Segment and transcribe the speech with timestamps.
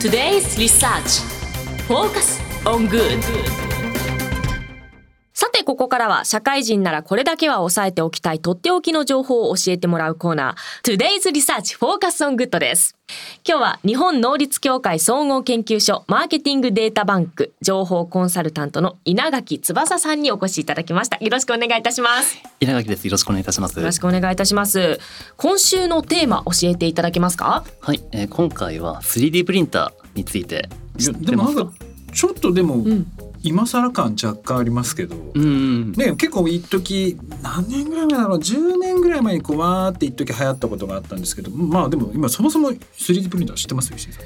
[0.00, 1.20] Today's Research.
[1.86, 3.20] Focus on Good.
[3.22, 3.69] さ
[5.60, 12.96] てここからは社会人ならこれだけは押さえておきたいとっておきの情報を教えてもらうコーナー Today's Research Focus on Good です。
[13.46, 21.18] 今日は日本能率協会総合研究所マーケティングデータバンク情報コンサルタントの稲垣翼さんにお越しいただきました。
[21.18, 22.38] よろしくお願いいたします。
[22.60, 23.06] 稲垣です。
[23.06, 23.78] よろしくお願いいたします。
[23.78, 24.98] よろしくお願いいたします。
[25.36, 27.64] 今週のテーマ教えていただけますか？
[27.80, 31.72] はい、えー、今回は 3D プリンターについてでもなんか
[32.12, 33.06] ちょっとでも、うん
[33.42, 43.92] 今更感若干ありますけど、うん、ね、結構一時何年ぐらい前だろう10年ぐらい前にこうわーって一時流行ったことがあったんですけどまあでも今そもそも 3D プリンター知ってます？
[43.94, 44.24] 石井さん。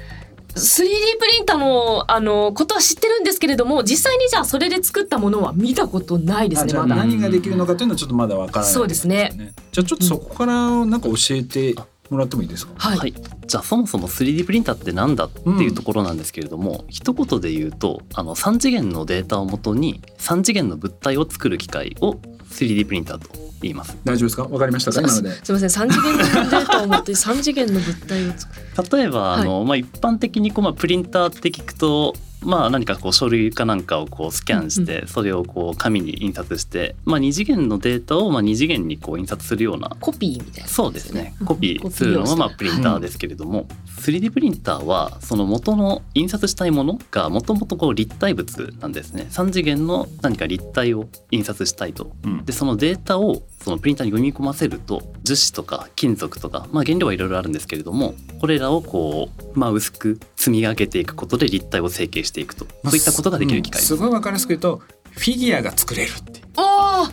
[0.55, 0.87] 3D
[1.19, 6.95] プリンターのあのことは知ってるんですけれども実際にじゃあそれで作ったものは見たことないですねまだ。
[6.95, 9.53] 何ができるのかというのはちょっとまだわからない、ね、そうですね。
[9.73, 11.75] じゃあちょっとそこからなんか教えて
[12.09, 22.13] もらってもいいですか、はい、はい、じゃあそもそも 3D プリンターってなんだっていうところなんですけれども、うん、一言で言うとあの3次元のデータをもとに3次元の物体を作る機械を
[22.49, 23.29] 3D プリンターと
[23.61, 23.97] 言います。
[24.03, 24.43] 大丈夫ですか？
[24.43, 25.07] わかりましたか？
[25.07, 25.69] すみません。
[25.69, 28.97] 三次元のデータを持って三次元の物体を作る。
[28.97, 41.35] 例えばあの、はい、まあ一般的にこうまあプリンターって聞くとまあ、何かこう書類かなんかをこうスキャンしてそれをこう紙に印刷して、まあ、2次元のデータをまあ2次元にこう印刷するようなコピーみたいな、そうですね。
[41.45, 43.67] コピーするのがまあプリンターですけれども、
[43.99, 49.27] 3D プリンターはその元の印刷したいものがもともとこう立体物なんですね。
[49.31, 52.11] 3次元の何か立体を印刷したいと、
[52.45, 66.41] でそのデータをそのプリンターに読み込ませると樹脂とか金属とか、まあ、原料はいろいろあるんですけれどもこれらをこう、まあ、薄く積み上げていくことで立体を成形していくと、まあ、そういったことができる機械です、うん、すごいわかりやすく言うとフィギュアが作れるって。
[66.57, 67.11] ああ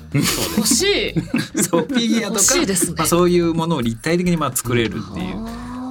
[0.57, 1.15] 欲しい。
[1.63, 5.37] そうフィギュアとか、ね、まあ、そういうものを立体的にまあ作れるっていう。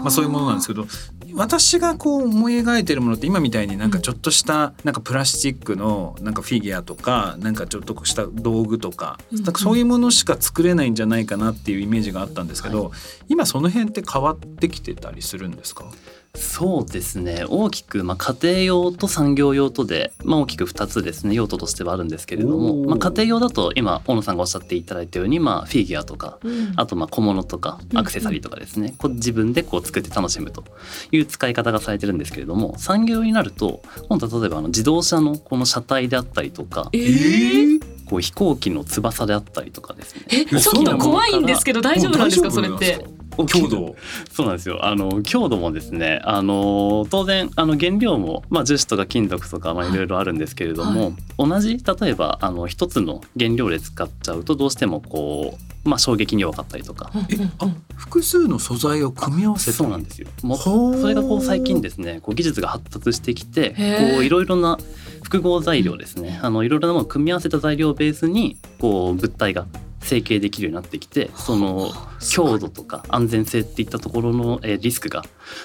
[0.01, 0.87] まあ、そういうものなんですけど
[1.33, 12.91] 私がこう思い描いてるものって今みたいになんかちょっとしたなんかプラスチックのなんかフィギュアとかなんかちょっとした道具とかなんかそういうものしか作れないんじゃないかなっていうイメージがあったんですけど、
[13.27, 15.85] 今その辺って変わってきてたりするんですか？
[16.33, 17.43] そうですね。
[17.47, 21.35] 大きく、まあ、家庭用と産業用とで、まあ、大きく2つですね。
[21.35, 30.63] 用途としてはあるんですけれども、まあ、家庭用だと今大野さんがおっしゃっていただいたように、まあ、フィギュアとか、うん、あとまあ小物とかアクセサリーとかですね、うん、こう自分でこう作って楽しむと
[31.11, 40.25] いう使い方がされてるんですけれども産業用になると今度例えばあの自動車のこの車体であったりとか、えー、こう飛行機の翼であったりとかですね。
[40.31, 42.51] えちょっと怖いんですけど大丈夫なんですか？
[42.51, 43.05] それって。
[43.45, 43.95] 強度
[44.31, 44.85] そうなんですよ。
[44.85, 49.91] あの強度もですねあの当然あの原料も、まあ、樹脂とか金属とか、まあ、い。
[49.95, 57.11] ろいろあるんですけれども、はい、同じ例えばあの一つの原料で使っちゃうとどうしてもこう、まあ、衝撃に弱かったりとか。
[57.29, 60.27] えあ複数の素材を組み合わせそうなんですよ。
[60.41, 63.69] もそれがこう最近ですねこう技術が発達してきて
[64.13, 64.79] こういろいろな
[65.21, 66.39] 複合材料ですね。
[66.41, 69.67] あのいろいろなものを組み合わせた材料をベースにこう物体が
[70.01, 75.23] 整形できるようになってきてその強度とか安全性っていったところのリスクが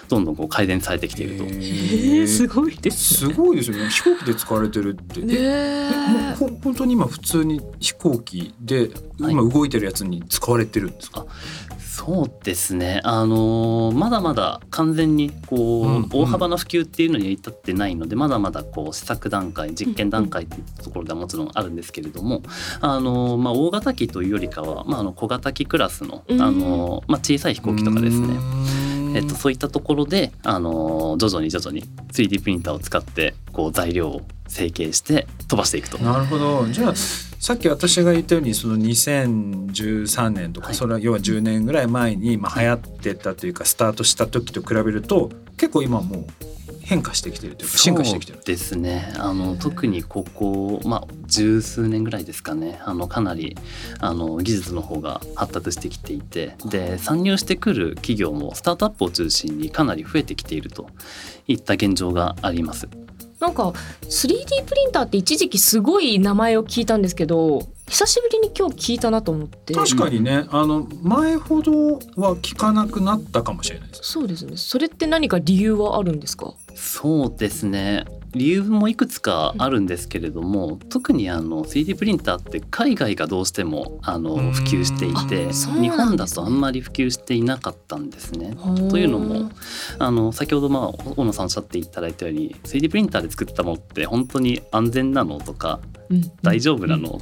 [0.08, 1.44] どんどんこう改善されてきていると。
[1.44, 3.88] えー、すごいです、すごいですよね。
[3.88, 5.20] 飛行機で使われてるって。
[5.20, 11.20] ねえほ本当に今普通に飛行機で今動いてるやつに使われてるんですか？
[11.20, 11.28] はい
[11.78, 22.42] そうですね、あのー、まだまだ完全にこう、うんうん、大幅な普及っていうのに至ってないのでまだまだこう試作段階実験段階っていうところではもちろんあるんですけれども、
[22.82, 28.28] あのー、まあ、大型機というよりかは、まあ、あの小型機クラスの、あのー、まあ、小さい飛行機とかですね、
[29.14, 35.98] えっと、そういったところで、あの徐々に徐々に 3D プリンターを使ってこう材料を成形して飛ばしていくと。
[35.98, 36.66] なるほど。
[36.68, 46.26] じゃあさっき私が言ったようにその2013年とか、それは要は10年ぐらい前にまあ流行ってたというかスタートした時と比べると結構今もう
[46.86, 48.38] 変化してきてるというか進化してきてる。
[48.44, 49.12] ですね。
[49.18, 52.80] あの特にここ、まあ、十数年ぐらいですかね。
[52.84, 53.56] あのかなり
[53.98, 56.54] あの技術の方が発達してきていて。
[56.66, 60.88] で参入してくる企業もスタートアップを中心にかなり増えてきていると
[61.48, 62.88] いった現状があります。
[63.40, 63.72] なんか
[64.02, 69.72] 3D プリンターって一時期すごい名前を聞いたんですけど久しぶりに今日聞いたなと思って。
[69.72, 70.46] 確かにね。
[70.50, 74.00] あの前ほどは聞かなくなったかもしれないです。
[74.02, 74.56] そうですね。
[74.56, 76.52] それって何か理由はあるんですか？
[76.74, 88.54] そうですね理由もいくつかあるんですけれども、うん、特にあの 3D プリンターって海外がどうしてもあの普及していて、ね、日本だとあんまり普及していなかったんですね。
[88.90, 89.50] というのも
[89.98, 95.80] あの先ほどまあ大野さんおっしゃっていただいたように 3D プリンターで作ったものって本当に安全なのとか
[96.42, 97.20] 大丈夫なの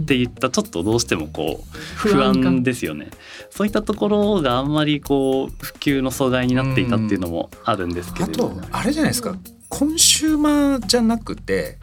[0.00, 3.10] って言ったちょっとどうしてもこう不安ですよね。
[3.50, 9.36] そういったところがあんまりこう普及の阻害になっていたっていうのもあるんですけれど、あとあれれじゃないですか
[9.68, 11.78] コンシューマーじゃなくて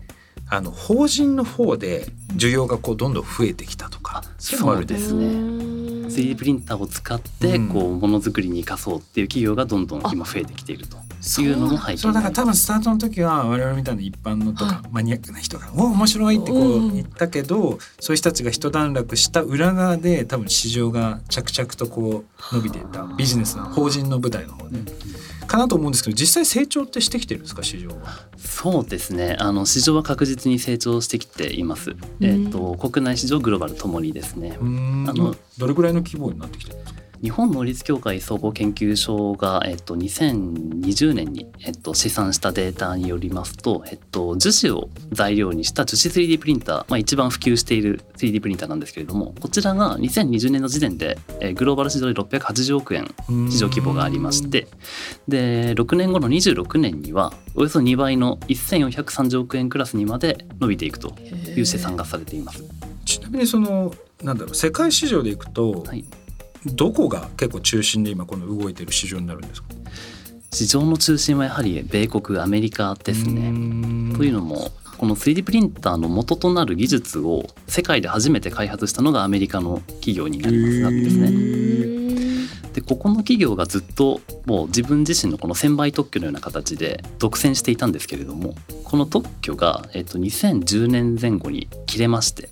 [0.50, 2.06] あの法人の方で
[2.36, 5.26] 需要がこうどんどん増えてきたとかそうですね。
[6.06, 10.98] 3D プリンターを使ってこうものづくりに生かそうっていう企業がどんどん今増えてきていると
[11.42, 24.80] いうのも背景そうだから多分スタートの時は我々みたいな一般のとかマニアックな人が「お面白い」ってこう言ったけどそういう人たちが一段落した裏側で多分市場が着々とこう伸びていったビジネスの法人の舞台の方で。
[25.46, 27.96] かなと思うんですけど実際成長ってしてきてるんですか市場は？
[28.38, 29.36] そうですね。
[29.40, 34.58] あの市場は確実に成長してきています、えーと、国内市場グローバルともにですね。
[34.60, 37.02] あのどれぐらいの規模になってきてるんですか？
[37.26, 53.12] 日本能率協会総合研究所が、えっと、2020年に、えっと、試算したデータによりますと、えっと、樹脂を材料にした樹脂 3D プリンター、まあ、一番普及している 3D プリンターなんですけれどもこちらが2020年の時点で、えー、グローバル市場で680億円
[53.50, 54.68] 市場規模がありまして
[55.28, 62.64] で6年後の26年にはおよそ2倍の1430億円クラスにまで伸びていくという試算がされています。
[63.04, 66.06] ちなみにそのなんだろう世界市場でいくと、はい
[66.66, 69.70] どこが結構中心で今この動いてる市場になるんですか？
[70.52, 73.52] 市場の中心はやはり米国アメリカですね。
[74.16, 82.56] というのもこの 3D プリンターの元となる技術を世界で初めて開発したのがアメリカの企業になりますんですね。
[82.74, 88.54] でここの企業がずっともう自分自身のこの1000倍特許のような形で独占していたんですけれども
[88.84, 92.50] この特許が、えっと、2010年前後に切れまして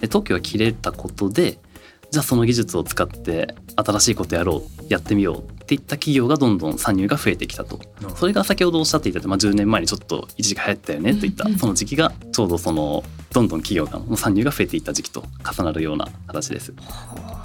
[0.00, 1.58] で特許が切れたことで
[2.10, 7.80] じゃあその技術を使って新しいことやろうやってみようっていった企業がどんどん参入が増えてきたと。
[8.14, 16.72] それが先ほどおっしゃっていた、まあ、10年前にちょっと一時期流行ったよねといったその時期がちょうどそのどんどん企業の参入が増えていった時期と重なるような形です。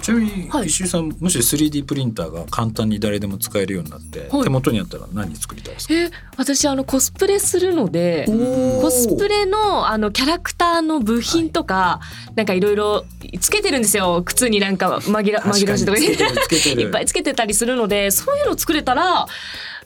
[0.00, 5.94] ちなみに石井さん、はい、もし 3D プリンターが簡単に誰でも使えるようになって、はい、手元にあったら何作りたいですか？
[5.94, 8.26] え私あのコスプレするので
[8.80, 12.00] コスプレのあのキャラクターの部品とか、は
[12.32, 13.04] い、なんかいろいろ
[13.38, 14.22] つけてるんですよ。
[14.24, 19.26] 靴になんか紛ら紛らわしとかいっぱいつけてたりするのでそういうの作れたら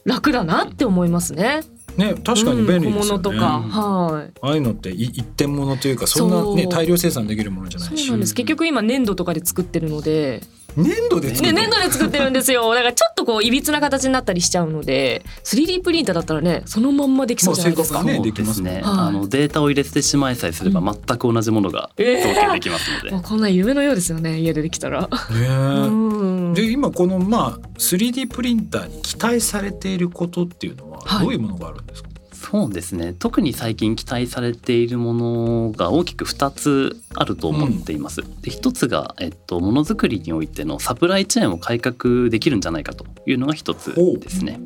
[0.04, 1.62] 楽だなって思いますね。
[1.96, 8.04] ね確かに便利ですよね、うん、とか、はい、ああいうのって一点物というかそんなね大量生産できるものじゃないし。
[8.04, 8.34] そうなんです。
[8.34, 10.42] 結局今粘土とかで作ってるので
[10.76, 12.72] 粘土でね、粘土で作ってるんですよ。
[12.74, 25.14] だからちょっとこういびつな形になったりしちゃうので 3D プリンターだったらねそのまんまできそうじゃないですか、ね、できますね、はい、あのデータを入れてしまいさえすれば全く同じものが造形できますので、えー、こんな夢のようですよね家でできたら、え。
[25.34, 32.15] ー、で今このまあ 3D プリンターに期待されていることっていうのはどういうものがあるんですか、はい
[32.48, 38.20] そうですね特に最近期待されているものが大きく2つあると思っています。
[38.20, 44.60] うん、で1つが、えっと、ものづくりにおいてのサプライチェーンを改革できるんじゃないかというのが1つですね。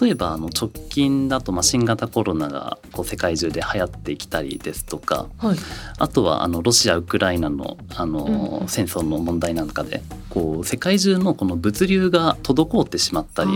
[0.00, 5.58] 例えばあの直近だとまあ新型コロナがこう世界中で流行ってきたりですとか、はい、
[5.98, 13.50] あとはあのロシア・ウクライナのあの戦争の問題なんかでこう世界中のこの物流が滞ってしまったり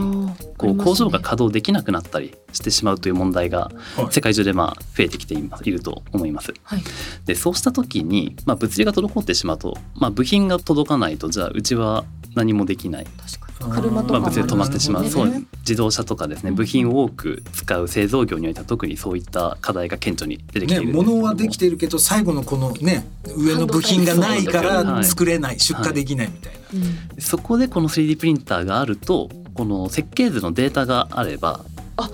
[0.57, 3.71] こう工場が稼働できなくなったりしてしまうという問題が
[4.11, 6.53] 世界中でまあ増えてきていると思います。
[6.63, 6.83] はい、
[7.27, 12.05] でそうした時に、まあ、物流が滞ってしまうと、まあ、部品が届かないとじゃあうちは
[12.35, 13.05] 何もできない。
[13.05, 16.53] 確か車とか、まあ、止まってしまう、ね、そう自動車とかですね。
[16.53, 26.77] 部品を多く使う製造業においては特にそういった課題が顕著に出てきている、ね、物はできているけど最後のこのね上の部品がないから作れない、出荷できないみたいな、はい
[27.15, 31.65] うん、そこでこの 3D プリンターがあるとこの設計図のデータがあれば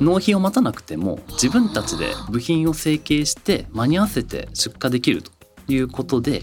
[0.00, 5.30] 納品を待たなくても自分たちで部品を成形して間に合わせて出荷できると
[5.68, 6.42] いうことで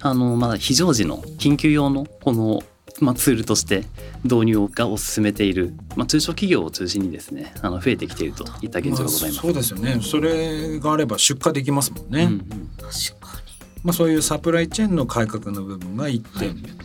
[0.00, 2.60] あのまあ非常時の緊急用のこの
[3.00, 3.84] まあ、ツールとして
[4.24, 10.00] 導入がを進めている、まあ、中小企業を中心にですねあの増えてきているといった現状がございます、まあ、そうですよね。
[10.02, 16.54] それがあれば出荷できますもんね、うんうん、確かに、まあ、そういうサプライチェーンの改革の部分が1点。
[16.54, 16.76] 目、は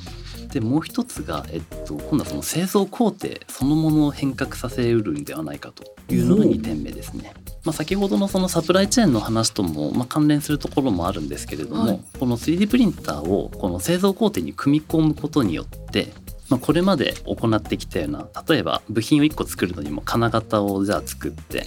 [0.45, 7.33] い、でもう一つが、えっと、今度はその製造工程そのものを変革させうるんではないかというのが2点目ですね。
[7.65, 16.13] まあ、先ほどのそのサプライチェーンの話ともまあ関連するところもあるんですけれども、はい、この 3D プリンターをこの製造工程に組み込むことによって
[16.49, 21.65] まあ、これまで行ってきたような例えば部品を1個作るのにも金型をじゃあ作って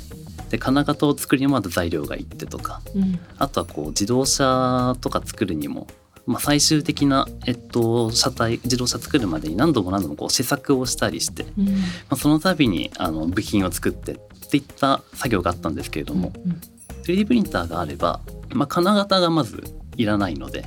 [0.50, 5.88] で金型を作るにもまだ材料がいってとか、うん、あとはこう自動車とか作るにも、
[6.26, 11.72] まあ、最終的な、えっと、車体自動車作るまでに何度も何度もこう試作をしたりして、うん、ま
[12.10, 16.60] あ、その度にあの部品を作ってっていった作業があったんですけれども、うんうん、
[17.04, 19.62] 3D プリンターがあれば、まあ、金型がまず
[19.96, 20.64] いらないので、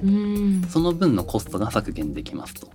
[0.70, 2.70] その分のコストが削減できますと。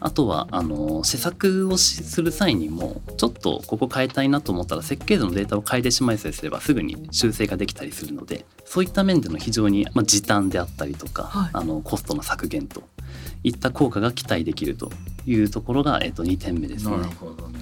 [0.00, 12.84] あとはあの施策をする際にもちょっとここ変えたいなと思ったら設計図のデータを変えてしまいさえすればすぐに修正ができたりするのでそういった面での非常に、まあ、時短であったりとか、はい、あのコストの削減と
[13.42, 14.92] いった効果が期待できると
[15.26, 16.96] いうところが、えっと、2点目ですね。
[16.96, 17.57] なるほどね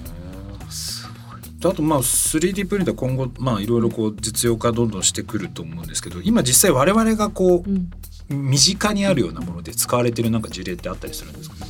[1.63, 7.89] あとまあ 3D プリンター今後まあいろいろこう実用化どんどんしてくると思うんですけど今実際我々がこう、うん。
[8.29, 11.65] 身近にあるようなもので使われてるなんか事例ってあったりするんですか？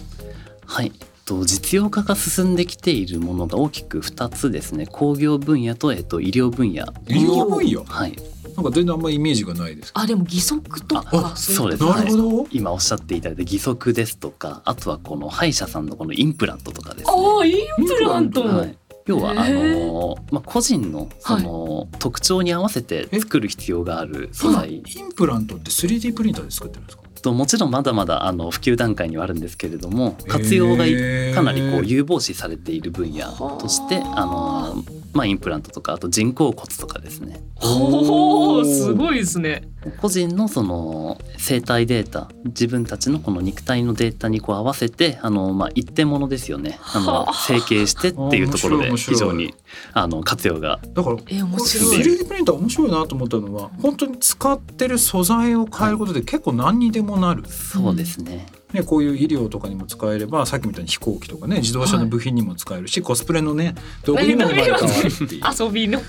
[0.66, 0.92] はい。
[1.24, 4.88] と実用化が進んできているものが大きく2つですね。
[4.88, 6.86] 工業分野と,、えっと、医療分野。
[7.08, 7.84] 医療分野？
[7.84, 8.18] はい。
[8.56, 11.36] なんか全然あんまりイメージがないですあでも義足とか。
[11.36, 17.14] そうです、なるほど、はい、今おっしゃっていただいた義足ですとかあとはこの歯医者さんのこのインプラントとかですね。
[17.14, 17.54] あイ
[17.84, 18.76] ンプラント、はい、
[19.08, 24.76] 要はあの、まあ、個人のその、はい、特徴に合わせて作る必要がある素材。
[24.76, 27.04] インプラントって 3D プリンターで作ってるんですか？
[27.22, 30.86] ともちろんまだまだあの普及段階にはあるんですけれども活用が
[31.34, 34.84] かなりこう有望視されている分野としてあの
[35.14, 37.42] まあ、インプラントとかあと人工骨とかですね。
[37.60, 39.68] おすごいですね。
[39.92, 46.80] 個人のその生体データ自分たちのこの肉体のデータにこう合わせてあの、まあ、一点物ですよね。
[46.94, 49.54] あの成形してっていうところで非常に
[49.94, 51.98] あの活用がだからえ面白い。
[52.00, 57.44] 3D プリンター面白いなと思ったのは本当に使ってる素材を変えることで結構何にでもなる。
[57.48, 65.42] そうですね、ね、こういう医療とかにも使えればさっきみたいに飛行機とかね自動車の部品にも使えるし、はい、コスプレのね道具にも生まれ変わるっていう。
[65.60, 66.06] 遊びの、ま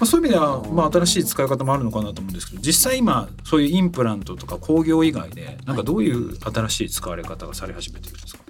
[0.00, 8.44] あ、そういう意味では、まあ、新しい使い方もあるのかなと思うんですけど実際今そういうインプラントとか工業以外でなんかどういう新しい使われ方がされ始めているんですか、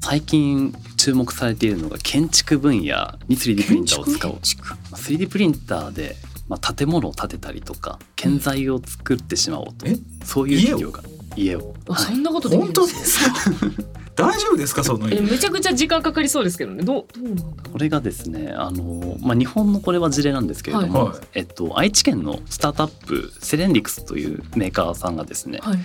[0.00, 6.16] 最近注目されているのが建築分野に 3D プリンターを使おう 3D プリンターで
[6.48, 9.86] まあ、建物を建てたりとか建材を作ってしまおうと。
[10.24, 11.00] そういう企業が。
[11.36, 13.34] 家を、はい、そんなことできるんですか？
[14.20, 16.82] 大丈夫ですかそのえめちゃくちゃ時間かかりそうですけどね。
[16.82, 25.78] どうどうなんだこれがですねあの、まあ、日本のこれは事例なんですけれども、はい、えっと、愛知県のスタートアップセレンディクスというメーカーさんがですね、はい。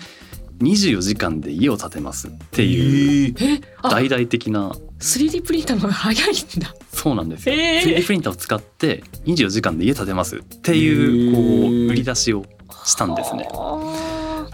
[0.59, 3.35] 24時間で家を建てますっていう
[3.83, 6.73] 大々的な 3D プリンターの方が早いんだ。
[6.91, 12.45] そうなんですよ、えー、3D プリンターを使って24時間で家建てますっていうこう売り出しを
[12.85, 13.47] したんですね。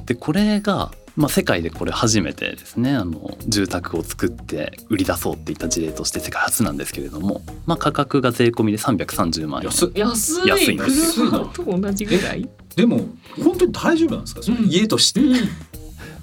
[0.05, 2.95] でこれがまあ、世界でこれ初めてですね。
[2.95, 9.67] あの住宅を作って売り出そうっていった事例として世界初なんですけれども、まあ、価格が税込みで330万円。
[9.67, 10.47] 安安い。
[10.47, 11.51] 安いんですよ。
[11.53, 12.99] と同じぐらいでも
[13.43, 14.59] 本当に大丈夫なんですかその。
[14.59, 15.35] 家として、うん、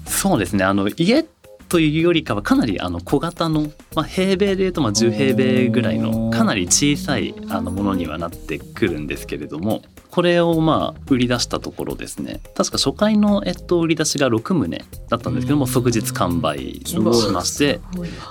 [0.05, 0.89] そうですねあの。
[0.97, 1.23] 家
[1.69, 12.41] というよりかはかなりあの小型の、まあ、平米でいうとまあ10平米ぐらいのかなり小さいあのものにはなってくるんですけれどもこれをまあ売り出したところですね。
[12.55, 17.13] 確か初回のえっと売り出しが6棟だったんですけども即日完売しま
[17.45, 17.79] して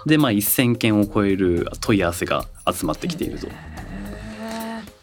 [0.04, 3.46] でまあ1,000件を超える問い合わせが集まってきていると。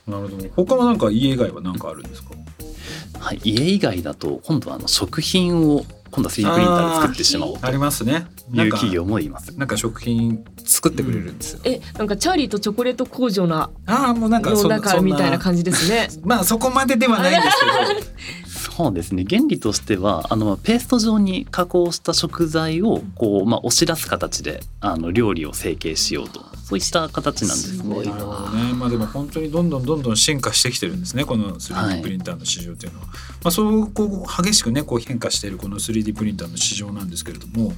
[0.05, 0.49] なるほど。
[0.55, 2.35] 他はなんか家以外は何かあるんですか？
[3.17, 5.85] はい、家以外だと今度はあの食品を
[6.15, 8.25] 今度は 3D プリンターで作ってしまおうとありますね。
[8.53, 9.57] いう企業もいます。
[9.57, 16.07] なんか食品作ってくれるんですよ、うん、えなんかチャーリーとチョコレート工場なああもうなんかそかみたいな感じですね。
[16.23, 18.15] まあそこまでではないんですけど
[18.75, 27.95] そうですね原理としてはあのペースト状に加工した食材をこう、まあ、押し出す形であの料理を成形しようとそういった形なんですね。
[27.95, 28.73] なるほどね。
[28.73, 31.23] まあでも本当にどんどんどんどん進化してきてるんですね。
[31.23, 33.05] この 3D プリンターの市場っていうのは。
[33.05, 37.71] はい、まあそうこう激しくねこう変化しているこの 3D プリンターの市場なんですけれども、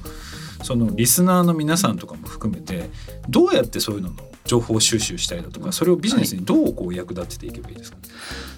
[0.62, 2.88] そのリスナーの皆さんとかも含めて
[3.28, 8.02] どうやってそういうのの情報収集したりだとか、それをビジネスにどうこう役立てていけばいいですか、ね？
[8.08, 8.57] はい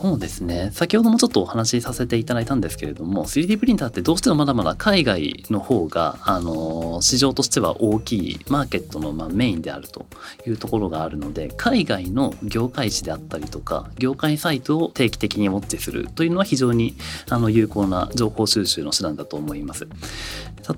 [0.00, 10.06] そうですね先ほどもちょっとお話しさせていただいたんですけれども 3D プリンターってどうしてもまだまだ海外の方があの市場としては大きいマーケットのまあメインであると
[10.46, 16.94] いうところがあるので海外の業界誌であったりとか業界サイトを定期的にウォッチするというのは非常に
[17.28, 19.88] あの有効な情報収集の手段だと思います。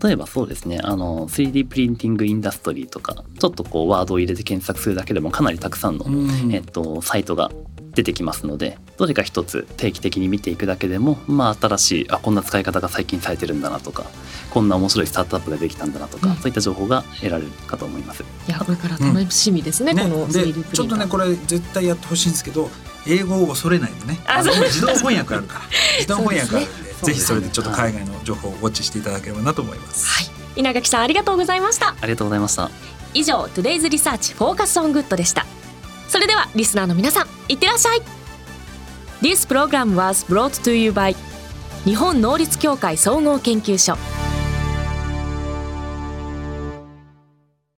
[0.02, 6.06] 例えばそうですねあの 3D プリンティングインダストリーとかちょっとこうワードを入れて検索するだけでもかなりたくさんの、
[6.52, 7.50] えっと、サイトが
[7.94, 14.04] 出てきますのでどれか一つ定期的に見ていくだけでもまあ新しいあこんな使い方が最近されてるんだなとか
[14.50, 18.22] こんな面白いスタートアップができたんだなとか、うん、そういった情報が得られるかと思います。
[18.22, 22.70] いやこれから楽しみですね、うん、この 3D ちょっとねこれ絶対やってほしいんですけど
[23.06, 24.18] 英語を恐れないでね。
[24.26, 25.60] 自動翻訳あるから。
[25.98, 30.06] 自動翻訳あるんでね、ぜひそれでちょっと海外の情報をウォッチしていただければなと思います。
[30.06, 31.94] はい、稲垣さんありがとうございました。
[32.00, 32.70] ありがとうございました。
[33.14, 35.46] 以上 Today's Research Focus on Good でした
[36.10, 38.02] それではリスナーの皆さんいってらっしゃい。
[39.22, 41.14] This program was brought to you by
[41.84, 44.19] 日本能率協会総合研究所。